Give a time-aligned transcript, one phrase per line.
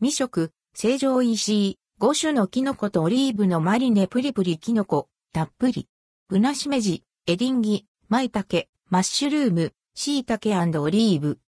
[0.00, 5.88] 未食、成城石井、5種のキノコとオリーブのマリネプリプリキノコ、たっぷり。
[6.28, 11.40] ブナシメジ、エディンギ、マイタケ、マッシュルーム、シイタケオリーブ。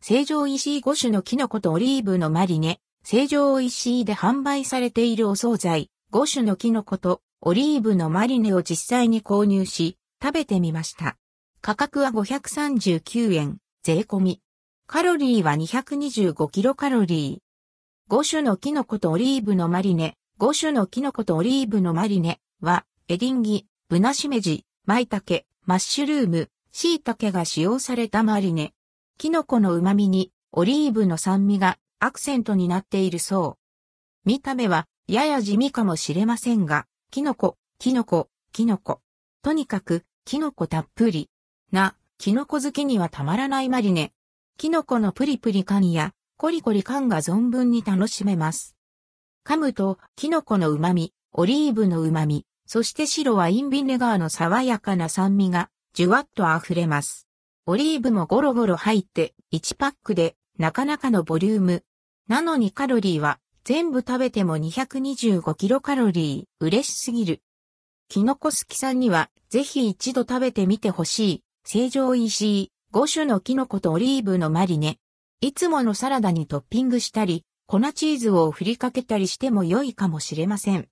[0.00, 11.16] 成城石井5種のキノコとオリーブのマリネ、成城石井で販売されているお惣菜、5種のキノコとオリーブのマリネを実際に購入し、食べてみました。
[11.60, 14.40] 価格は539円、税込み。
[14.88, 18.14] カロリーは225キロカロリー。
[18.14, 28.74] 5種のキノコとオリーブのマリネ、5種のキノコとオリーブのマリネは、エディンギ、ブナシメジ、マイタケ、マッシュルーム、シイタケが使用されたマリネ。
[29.18, 34.28] キノコの旨味に、オリーブの酸味がアクセントになっているそう。
[34.28, 39.00] 見た目は、やや地味かもしれませんが、キノコ、キノコ、キノコ。
[39.42, 41.28] とにかく、キノコたっぷり。
[41.72, 44.12] な、キノコ好きにはたまらないマリネ。
[44.58, 48.74] キノコのプリプリ感やコリコリ感が存分に楽しめます。
[49.44, 57.28] 噛むと、キノコの旨味、オリーブの旨味、そして白ワインビネガーの爽やかな酸味が、じゅわっと溢れます。
[57.66, 61.84] オリーブもゴロゴロ入って、1パックで、なかなかのボリューム。
[62.26, 67.42] なのにカロリーは、全部食べても225キロカロリー、嬉しすぎる。
[68.08, 71.42] キノコ好きさんには、ぜひ一度食べてみてほしい。
[71.64, 74.96] 成城石井、5種のキノコとオリーブのマリネ。
[75.42, 80.84] いつものサラダにトッピングしたり、粉チーズを振りかけたりしても良いかもしれません。